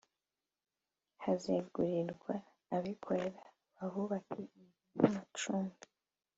[1.23, 2.33] hazegurirwa
[2.75, 3.43] abikorera
[3.75, 5.81] bahubake inzu z’amacumbi